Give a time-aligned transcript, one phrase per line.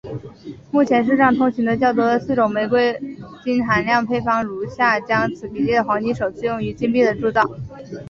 [0.71, 2.99] 目前世上通行的较多的四种玫瑰
[3.45, 7.43] 金含量配方如下将此比例的黄金首次用于金币的铸造。